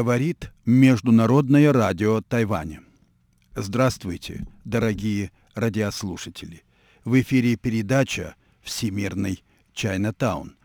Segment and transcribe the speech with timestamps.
[0.00, 2.80] Говорит Международное радио Тайваня.
[3.54, 6.62] Здравствуйте, дорогие радиослушатели.
[7.04, 9.44] В эфире передача «Всемирный
[9.74, 10.56] Чайнатаун».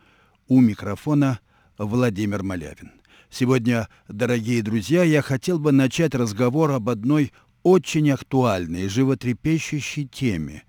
[0.48, 1.42] У микрофона
[1.78, 2.94] Владимир Малявин.
[3.30, 10.64] Сегодня, дорогие друзья, я хотел бы начать разговор об одной очень актуальной, животрепещущей теме,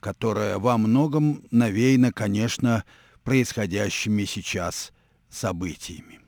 [0.00, 2.82] которая во многом навеяна, конечно,
[3.22, 4.92] происходящими сейчас
[5.30, 6.21] событиями.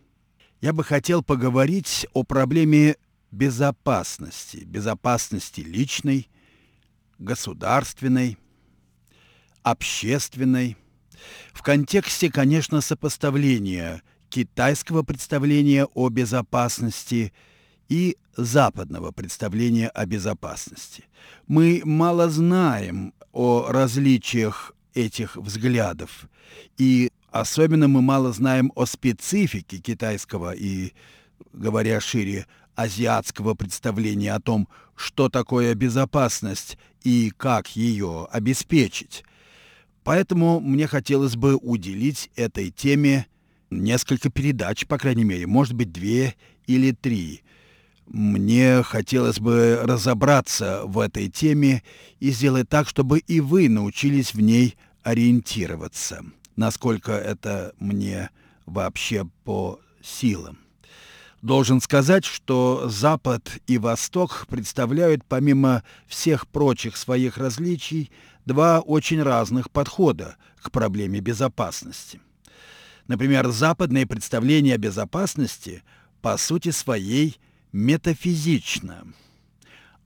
[0.65, 2.97] Я бы хотел поговорить о проблеме
[3.31, 6.31] безопасности, безопасности личной,
[7.19, 8.39] государственной,
[9.63, 10.79] общественной,
[11.53, 17.35] в контексте, конечно, сопоставления китайского представления о безопасности
[17.91, 21.05] и западного представления о безопасности.
[21.47, 26.27] Мы мало знаем о различиях этих взглядов,
[26.79, 30.93] и особенно мы мало знаем о специфике китайского и,
[31.53, 39.25] говоря шире, азиатского представления о том, что такое безопасность и как ее обеспечить.
[40.05, 43.27] Поэтому мне хотелось бы уделить этой теме
[43.69, 46.37] несколько передач, по крайней мере, может быть, две
[46.69, 47.43] или три.
[48.07, 51.83] Мне хотелось бы разобраться в этой теме
[52.21, 56.25] и сделать так, чтобы и вы научились в ней ориентироваться,
[56.57, 58.31] насколько это мне
[58.67, 60.59] вообще по силам.
[61.43, 68.11] Должен сказать, что Запад и Восток представляют, помимо всех прочих своих различий,
[68.47, 72.21] два очень разных подхода к проблеме безопасности.
[73.09, 75.83] Например, западное представление о безопасности
[76.23, 77.39] по сути своей
[77.73, 79.05] метафизично.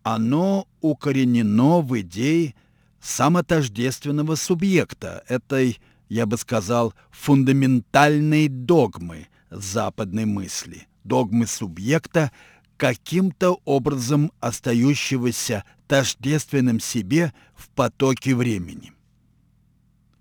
[0.03, 2.55] Оно укоренено в идее
[3.01, 12.33] самотождественного субъекта, этой, я бы сказал, фундаментальной догмы западной мысли, догмы субъекта,
[12.77, 18.93] каким-то образом остающегося тождественным себе в потоке времени.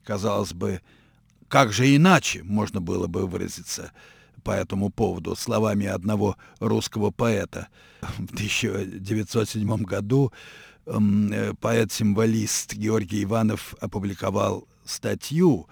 [0.03, 0.81] Казалось бы,
[1.47, 3.91] как же иначе можно было бы выразиться
[4.43, 7.67] по этому поводу словами одного русского поэта.
[8.01, 10.31] В 1907 году
[10.85, 15.67] эм, поэт-символист Георгий Иванов опубликовал статью,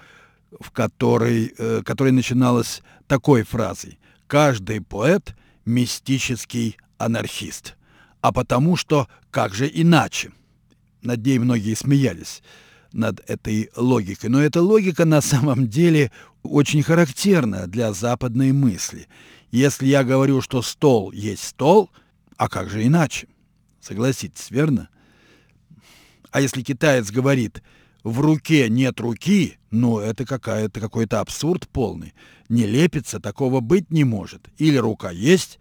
[0.59, 7.75] в которой, э, которая начиналась такой фразой «Каждый поэт– мистический анархист»
[8.25, 10.31] а потому что как же иначе?
[11.03, 12.41] Над ней многие смеялись,
[12.91, 14.31] над этой логикой.
[14.31, 16.11] Но эта логика на самом деле
[16.41, 19.07] очень характерна для западной мысли.
[19.51, 21.91] Если я говорю, что стол есть стол,
[22.35, 23.27] а как же иначе?
[23.79, 24.89] Согласитесь, верно?
[26.31, 27.61] А если китаец говорит,
[28.05, 32.13] в руке нет руки, ну это какая-то какой-то абсурд полный.
[32.49, 34.47] Не лепится, такого быть не может.
[34.59, 35.57] Или рука есть,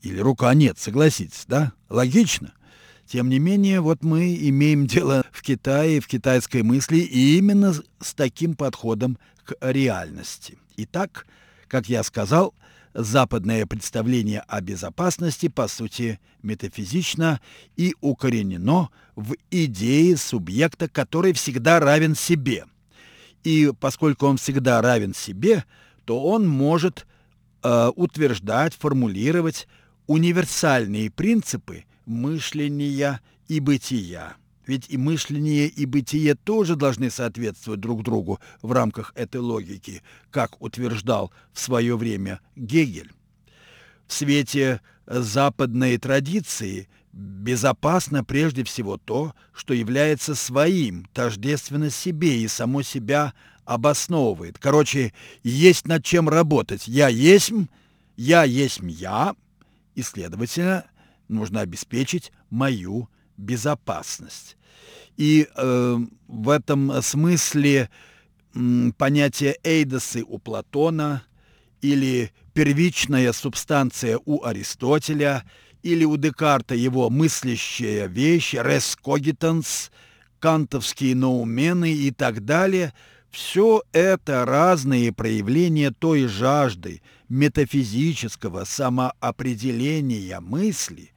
[0.00, 1.74] или рука нет, согласитесь, да?
[1.90, 2.54] Логично.
[3.06, 8.14] Тем не менее, вот мы имеем дело в Китае, в китайской мысли и именно с
[8.14, 10.56] таким подходом к реальности.
[10.78, 11.26] Итак,
[11.68, 12.54] как я сказал,
[12.94, 17.40] западное представление о безопасности, по сути, метафизично
[17.76, 22.64] и укоренено в идее субъекта, который всегда равен себе.
[23.42, 25.64] И поскольку он всегда равен себе,
[26.04, 27.06] то он может
[27.62, 29.66] э, утверждать, формулировать
[30.06, 34.36] универсальные принципы мышления и бытия.
[34.66, 40.60] Ведь и мышление, и бытие тоже должны соответствовать друг другу в рамках этой логики, как
[40.62, 43.12] утверждал в свое время Гегель.
[44.06, 52.82] В свете западной традиции безопасно прежде всего то, что является своим, тождественно себе и само
[52.82, 53.34] себя
[53.64, 54.58] обосновывает.
[54.58, 55.12] Короче,
[55.42, 56.88] есть над чем работать.
[56.88, 57.52] Я есть,
[58.16, 59.36] я есть я,
[59.94, 60.84] и, следовательно,
[61.28, 64.56] нужно обеспечить мою безопасность.
[65.16, 67.88] И э, в этом смысле
[68.54, 71.22] э, понятие эйдосы у Платона
[71.80, 75.44] или первичная субстанция у Аристотеля
[75.82, 79.90] или у Декарта его мыслящая вещь, res cogitans,
[80.40, 82.92] кантовские ноумены и так далее–
[83.34, 91.10] все это разные проявления той жажды метафизического самоопределения мысли,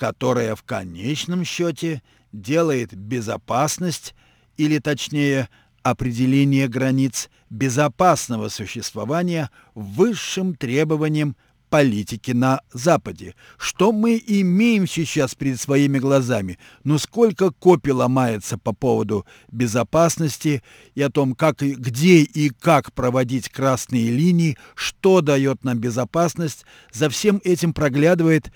[0.00, 2.02] которая в конечном счете
[2.32, 4.14] делает безопасность,
[4.56, 5.50] или точнее
[5.82, 11.36] определение границ безопасного существования высшим требованием
[11.68, 13.34] политики на Западе.
[13.58, 16.58] Что мы имеем сейчас перед своими глазами?
[16.82, 20.62] Ну сколько копий ломается по поводу безопасности
[20.94, 26.64] и о том, как, где и как проводить красные линии, что дает нам безопасность.
[26.90, 28.50] За всем этим проглядывает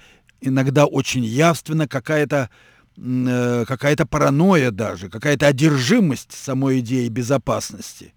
[0.46, 2.50] иногда очень явственно какая-то
[2.96, 8.14] э, какая-то паранойя даже, какая-то одержимость самой идеи безопасности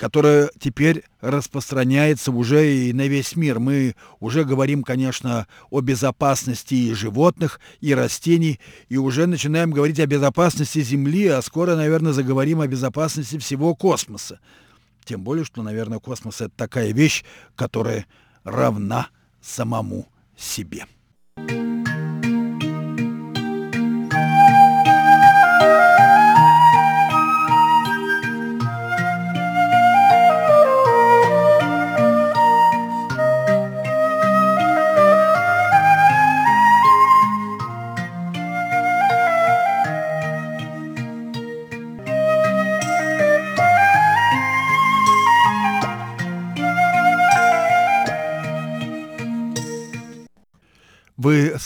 [0.00, 3.60] которая теперь распространяется уже и на весь мир.
[3.60, 10.06] Мы уже говорим, конечно, о безопасности и животных, и растений, и уже начинаем говорить о
[10.06, 14.40] безопасности Земли, а скоро, наверное, заговорим о безопасности всего космоса.
[15.04, 17.22] Тем более, что, наверное, космос— это такая вещь,
[17.54, 18.06] которая
[18.42, 19.08] равна
[19.42, 20.86] самому себе.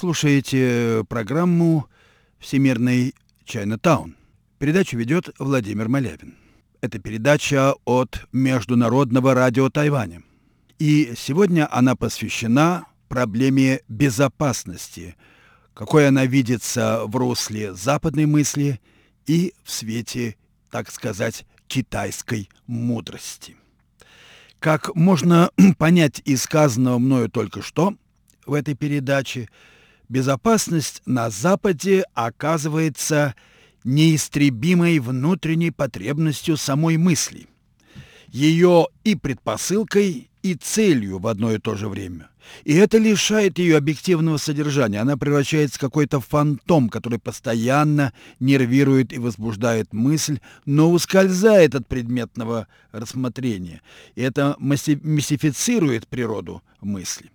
[0.05, 1.89] Слушаете программу
[2.39, 3.15] «Всемирный
[3.47, 4.17] Чайна-таун».
[4.59, 6.35] Передачу ведет Владимир Малявин.
[6.83, 10.23] Это передача от Международного радио Тайваня.
[10.79, 15.17] И сегодня она посвящена проблеме безопасности,
[15.73, 18.83] какой она видится в русле западной мысли
[19.27, 20.37] и в свете,
[20.71, 23.57] так сказать, китайской мудрости.
[24.59, 27.95] Как можно понять из сказанного мною только что–
[28.47, 29.49] в этой передаче,
[30.09, 33.35] безопасность на Западе оказывается
[33.85, 37.47] неистребимой внутренней потребностью самой мысли,
[38.29, 42.29] ее и предпосылкой, и целью в одно и то же время.
[42.65, 45.01] И это лишает ее объективного содержания.
[45.01, 52.69] Она превращается в какой-то фантом, который постоянно нервирует и возбуждает мысль, но ускользает от предметного
[52.93, 53.81] рассмотрения.
[54.17, 57.31] И это мистифицирует природу мысли.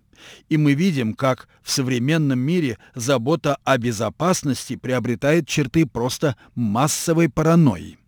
[0.48, 7.98] И мы видим, как в современном мире забота о безопасности приобретает черты просто массовой паранойи.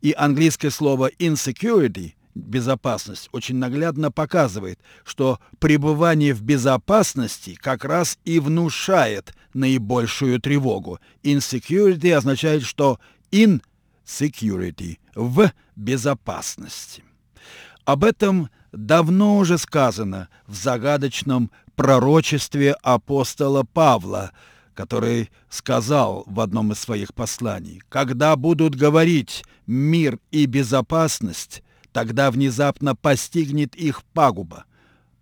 [0.00, 8.40] И английское слово insecurity безопасность очень наглядно показывает, что пребывание в безопасности как раз и
[8.40, 10.98] внушает наибольшую тревогу.
[11.22, 12.98] Insecurity означает, что
[13.30, 13.62] in
[14.04, 17.02] security в безопасности.
[17.84, 24.32] Об этом давно уже сказано в загадочном пророчестве апостола Павла,
[24.74, 31.62] который сказал в одном из своих посланий, «Когда будут говорить мир и безопасность,
[31.92, 34.64] тогда внезапно постигнет их пагуба,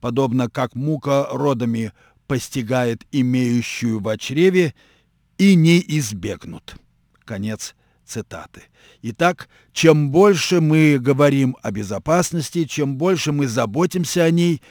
[0.01, 1.93] подобно как мука родами
[2.27, 4.75] постигает имеющую в чреве,
[5.39, 6.77] и не избегнут».
[7.25, 7.75] Конец
[8.07, 8.63] цитаты.
[9.03, 14.63] Итак, чем больше мы говорим о безопасности, чем больше мы заботимся о ней,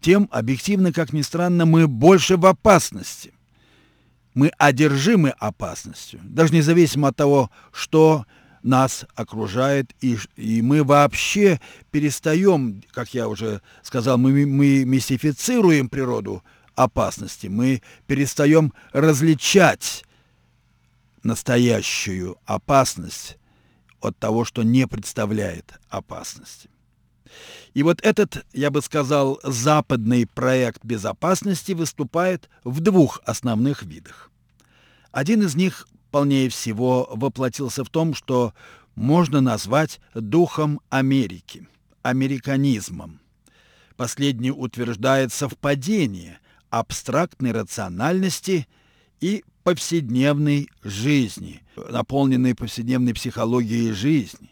[0.00, 3.32] тем, объективно, как ни странно, мы больше в опасности.
[4.34, 8.24] Мы одержимы опасностью, даже независимо от того, что
[8.62, 16.42] нас окружает, и, и мы вообще перестаем, как я уже сказал, мы, мы мистифицируем природу
[16.74, 20.04] опасности, мы перестаем различать
[21.22, 23.38] настоящую опасность
[24.00, 26.70] от того, что не представляет опасности.
[27.74, 34.30] И вот этот, я бы сказал, западный проект безопасности выступает в двух основных видах.
[35.12, 38.52] Один из них полнее всего воплотился в том, что
[38.94, 41.68] можно назвать духом Америки,
[42.02, 43.20] американизмом.
[43.96, 48.66] Последний утверждает совпадение абстрактной рациональности
[49.20, 54.50] и повседневной жизни, наполненной повседневной психологией жизни.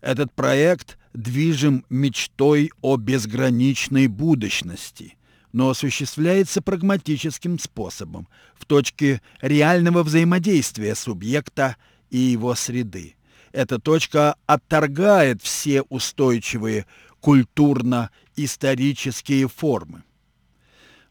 [0.00, 5.16] Этот проект движим мечтой о безграничной будущности,
[5.52, 11.76] но осуществляется прагматическим способом, в точке реального взаимодействия субъекта
[12.10, 13.16] и его среды.
[13.52, 16.86] Эта точка отторгает все устойчивые
[17.20, 20.04] культурно-исторические формы.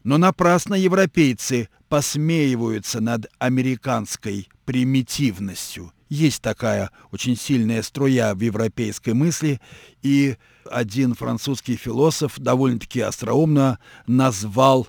[0.04, 5.92] Но напрасно европейцы посмеиваются над американской примитивностью.
[6.08, 9.60] Есть такая очень сильная струя в европейской мысли,
[10.02, 10.36] и
[10.70, 14.88] один французский философ довольно-таки остроумно назвал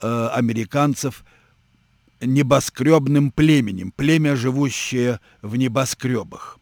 [0.00, 1.24] э, американцев
[2.20, 6.58] небоскребным племенем, племя, живущее в небоскребах.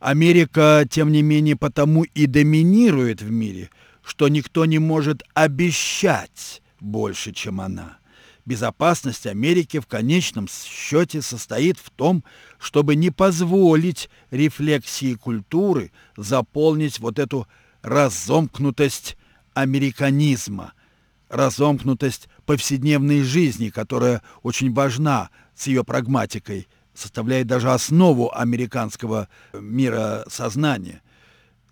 [0.00, 3.70] Америка, тем не менее, потому и доминирует в мире–
[4.04, 7.98] что никто не может обещать больше, чем она.
[8.46, 12.22] Безопасность Америки в конечном счете состоит в том,
[12.58, 17.48] чтобы не позволить рефлексии культуры заполнить вот эту
[17.80, 19.16] разомкнутость
[19.54, 20.74] американизма,
[21.30, 31.00] разомкнутость повседневной жизни, которая очень важна с ее прагматикой, составляет даже основу американского мира сознания.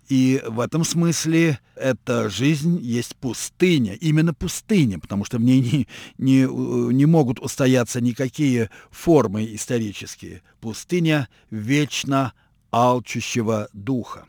[0.09, 5.87] И в этом смысле эта жизнь есть пустыня, именно пустыня, потому что в ней не,
[6.17, 10.41] не, не могут устояться никакие формы исторические.
[10.59, 12.33] Пустыня вечно
[12.71, 14.25] алчущего духа.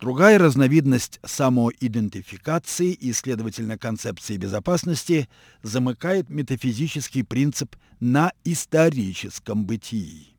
[0.00, 5.28] Другая разновидность самоидентификации и, следовательно, концепции безопасности
[5.62, 10.34] замыкает метафизический принцип на историческом бытии.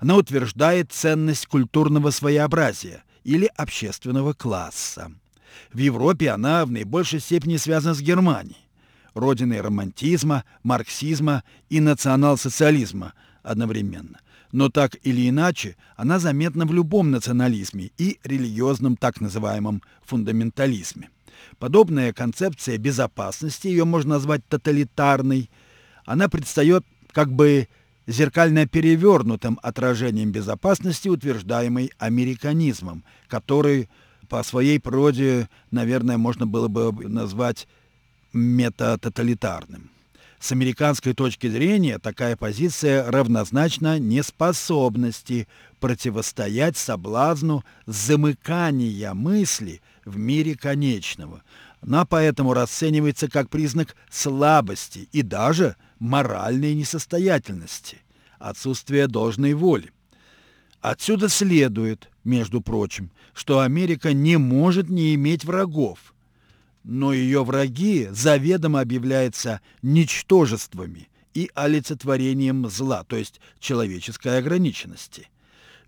[0.00, 5.12] Она утверждает ценность культурного своеобразия или общественного класса.
[5.72, 8.68] В Европе она в наибольшей степени связана с Германией,
[9.14, 14.20] родиной романтизма, марксизма и национал-социализма одновременно–
[14.52, 21.10] но так или иначе она заметна в любом национализме и религиозном так называемом фундаментализме.
[21.58, 25.50] Подобная концепция безопасности, ее можно назвать тоталитарной,
[26.04, 27.68] она предстает как бы
[28.06, 33.88] зеркально перевернутым отражением безопасности, утверждаемой американизмом, который
[34.28, 37.68] по своей природе, наверное, можно было бы назвать
[38.32, 39.90] метатоталитарным.
[40.42, 45.46] С американской точки зрения такая позиция равнозначна неспособности
[45.78, 51.42] противостоять соблазну замыкания мысли в мире конечного.
[51.80, 57.98] Она поэтому расценивается как признак слабости и даже моральной несостоятельности,
[58.40, 59.92] отсутствия должной воли.
[60.80, 66.12] Отсюда следует, между прочим, что Америка не может не иметь врагов,
[66.82, 75.28] но ее враги заведомо объявляются ничтожествами и олицетворением зла, то есть человеческой ограниченности.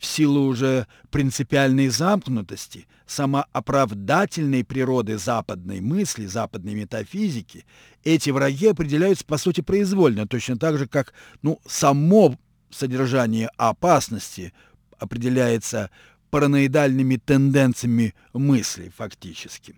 [0.04, 7.64] В силу уже принципиальной замкнутости, самооправдательной природы западной мысли, западной метафизики,
[8.04, 14.52] эти враги определяются, по сути, произвольно, точно так же, как ну, само содержание опасности
[14.99, 15.88] определяется
[16.28, 19.75] параноидальными тенденциями мысли фактически.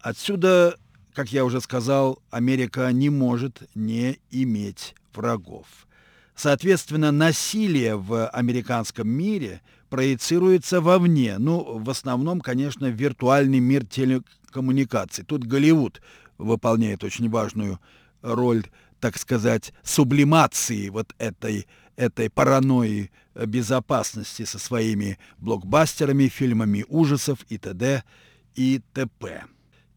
[0.00, 0.76] Отсюда,
[1.12, 5.66] как я уже сказал, Америка не может не иметь врагов.
[6.34, 11.38] Соответственно, насилие в американском мире проецируется вовне.
[11.38, 15.24] Ну, в основном, конечно, в виртуальный мир телекоммуникаций.
[15.24, 16.02] Тут Голливуд
[16.36, 17.78] выполняет очень важную
[18.20, 18.64] роль,
[18.98, 28.02] так сказать, сублимации вот этой, этой паранойи безопасности со своими блокбастерами, фильмами ужасов и т.д.
[28.56, 29.44] и т.п.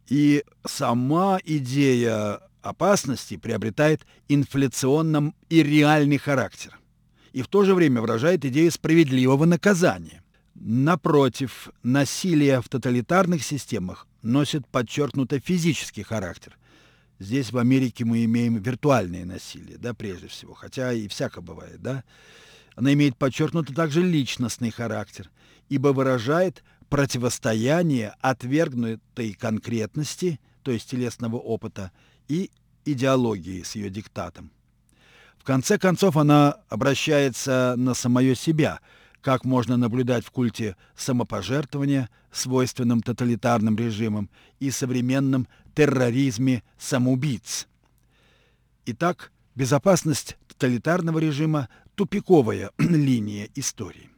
[0.07, 6.77] И сама идея опасности приобретает инфляционным и реальный характер.
[7.33, 10.23] И в то же время выражает идею справедливого наказания.
[10.55, 16.57] Напротив, насилие в тоталитарных системах носит подчеркнуто физический характер.
[17.19, 22.03] Здесь в Америке мы имеем виртуальное насилие, да, прежде всего, хотя и всяко бывает, да.
[22.75, 25.31] Она имеет подчеркнуто также личностный характер,
[25.67, 31.91] ибо выражает противостояние отвергнутой конкретности, то есть телесного опыта,
[32.27, 32.51] и
[32.85, 34.51] идеологии с ее диктатом.
[35.37, 38.79] В конце концов, она обращается на самое себя,
[39.21, 44.29] как можно наблюдать в культе самопожертвования, свойственном тоталитарным режимам,
[44.59, 47.67] и современном терроризме самоубийц.
[48.85, 54.09] Итак, безопасность тоталитарного режима– тупиковая линия истории.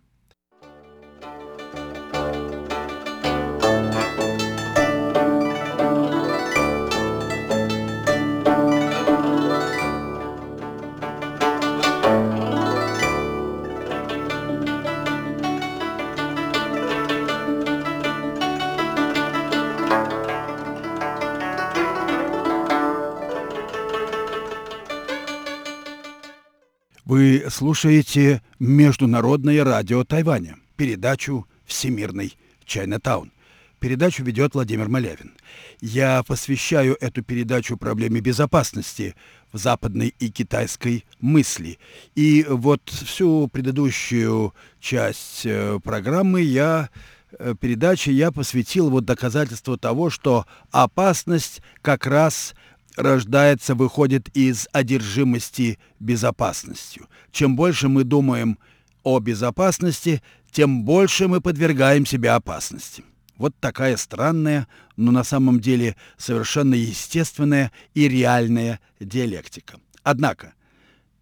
[27.19, 33.33] Вы слушаете Международное радио Тайваня, передачу «Всемирный Чайнатаун».
[33.81, 35.33] Передачу ведет Владимир Малявин.
[35.81, 39.15] Я посвящаю эту передачу проблеме безопасности
[39.51, 41.77] в западной и китайской мысли.
[42.15, 46.89] И вот всю предыдущую часть э, программы я
[47.37, 52.55] э, передачи я посвятил вот доказательству того, что опасность как раз
[52.99, 57.07] рождается, выходит из одержимости безопасностью.
[57.31, 58.59] Чем больше мы думаем
[59.03, 63.03] о безопасности, тем больше мы подвергаем себя опасности.
[63.37, 69.79] Вот такая странная, но на самом деле совершенно естественная и реальная диалектика.
[70.03, 70.53] Однако,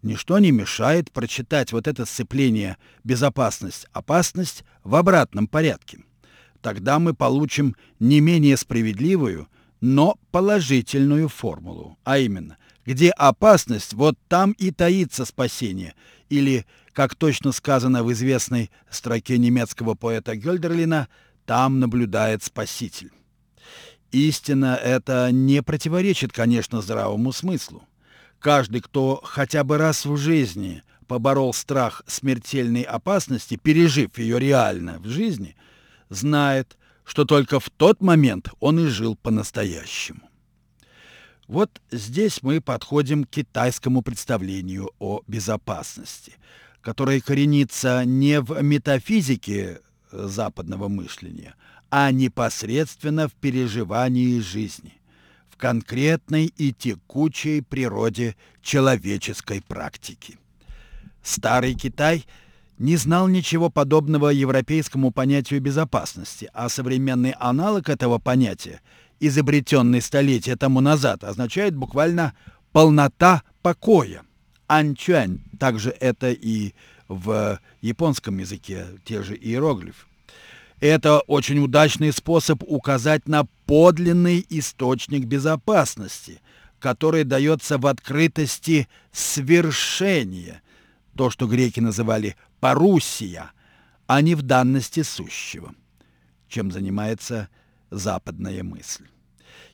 [0.02, 6.00] ничто не мешает прочитать вот это сцепление «безопасность-опасность» в обратном порядке.
[6.60, 9.48] Тогда мы получим не менее справедливую,
[9.80, 15.94] но положительную формулу, а именно, где опасность, вот там и таится спасение,
[16.28, 21.08] или, как точно сказано в известной строке немецкого поэта Гёльдерлина,
[21.46, 23.10] там наблюдает Спаситель.
[24.10, 27.82] Истина это не противоречит, конечно, здравому смыслу.
[28.38, 35.06] Каждый, кто хотя бы раз в жизни поборол страх смертельной опасности, пережив ее реально в
[35.06, 35.56] жизни,
[36.10, 36.76] знает,
[37.08, 40.20] что только в тот момент он и жил по-настоящему.
[41.46, 46.34] Вот здесь мы подходим к китайскому представлению о безопасности,
[46.82, 49.80] которое коренится не в метафизике
[50.12, 51.54] западного мышления,
[51.88, 55.00] а непосредственно в переживании жизни,
[55.48, 60.38] в конкретной и текучей природе человеческой практики.
[61.22, 62.26] Старый Китай
[62.78, 68.80] не знал ничего подобного европейскому понятию безопасности, а современный аналог этого понятия,
[69.20, 72.34] изобретенный столетия тому назад, означает буквально
[72.72, 74.22] «полнота покоя».
[74.66, 76.74] Анчуань, также это и
[77.08, 80.04] в японском языке, те же иероглифы.
[80.80, 86.40] Это очень удачный способ указать на подлинный источник безопасности,
[86.78, 90.62] который дается в открытости свершения,
[91.18, 93.50] то, что греки называли «парусия»,
[94.06, 95.74] а не в данности сущего,
[96.48, 97.48] чем занимается
[97.90, 99.04] западная мысль.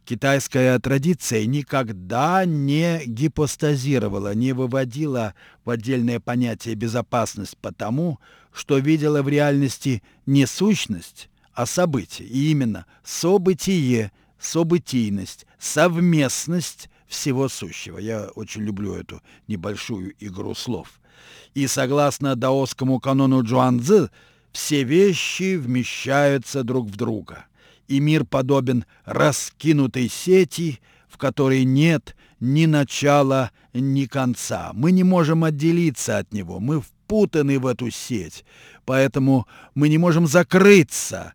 [0.06, 5.34] Китайская традиция никогда не гипостазировала, не выводила
[5.66, 8.18] в отдельное понятие безопасность потому,
[8.50, 12.26] что видела в реальности не сущность, а событие.
[12.26, 17.98] И именно событие, событийность, совместность всего сущего.
[17.98, 21.00] Я очень люблю эту небольшую игру слов.
[21.54, 24.10] И согласно даосскому канону Джуанцзы,
[24.52, 27.46] все вещи вмещаются друг в друга–
[27.88, 34.70] и мир подобен раскинутой сети, в которой нет ни начала, ни конца.
[34.74, 38.44] Мы не можем отделиться от него, мы впутаны в эту сеть,
[38.84, 41.34] поэтому мы не можем закрыться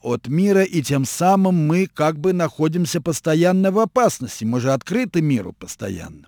[0.00, 4.44] от мира, и тем самым мы как бы находимся постоянно в опасности.
[4.44, 6.26] Мы же открыты миру постоянно.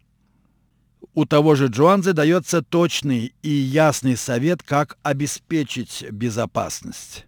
[1.14, 7.26] У того же Джуанзе дается точный и ясный совет, как обеспечить безопасность.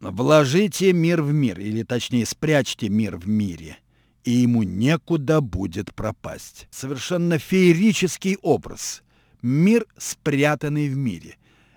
[0.00, 3.78] Вложите мир в мир, или точнее спрячьте мир в мире,
[4.24, 6.66] и ему некуда будет пропасть.
[6.72, 9.04] Совершенно феерический образ.
[9.40, 11.36] Мир, спрятанный в мире.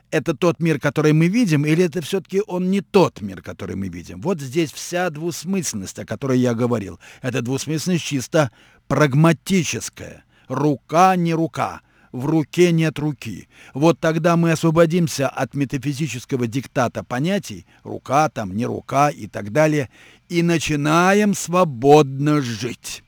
[0.10, 3.90] Это тот мир, который мы видим, или это все-таки он не тот мир, который мы
[3.90, 4.20] видим?
[4.22, 7.00] Вот здесь вся двусмысленность, о которой я говорил.
[7.22, 8.50] Это двусмысленность чисто
[8.88, 10.24] прагматическая.
[10.48, 11.82] Рука не рука
[12.16, 13.50] в руке нет руки.
[13.74, 19.90] Вот тогда мы освободимся от метафизического диктата понятий «рука», там, «не рука» и так далее,
[20.30, 23.04] и начинаем свободно жить.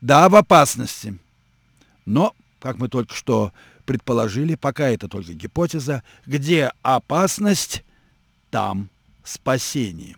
[0.00, 1.18] Да, в опасности.
[2.06, 3.52] Но, как мы только что
[3.86, 7.84] предположили, пока это только гипотеза, где опасность,
[8.50, 8.90] там
[9.22, 10.16] спасение.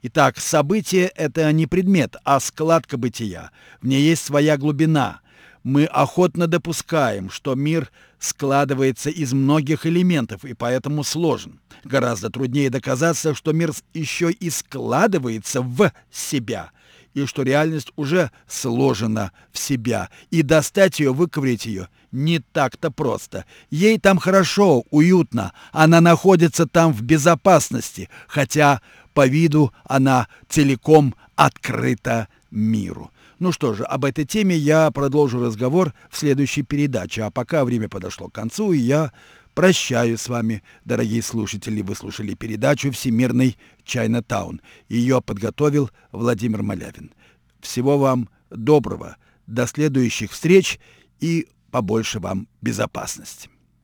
[0.00, 3.50] Итак, событие— это не предмет, а складка бытия.
[3.82, 5.20] В ней есть своя глубина—
[5.64, 11.58] мы охотно допускаем, что мир складывается из многих элементов и поэтому сложен.
[11.82, 16.70] Гораздо труднее доказаться, что мир еще и складывается в себя,
[17.14, 23.44] и что реальность уже сложена в себя, и достать ее, выковырять ее не так-то просто.
[23.70, 28.80] Ей там хорошо, уютно, она находится там в безопасности, хотя
[29.14, 33.10] по виду она целиком открыта миру.
[33.44, 37.90] Ну что же, об этой теме я продолжу разговор в следующей передаче, а пока время
[37.90, 39.12] подошло к концу, и я
[39.52, 41.82] прощаюсь с вами, дорогие слушатели.
[41.82, 44.62] Вы слушали передачу «Всемирный Чайна-таун».
[44.88, 47.12] Ее подготовил Владимир Малявин.
[47.60, 50.80] Всего вам доброго, до следующих встреч
[51.20, 53.50] и побольше вам безопасности.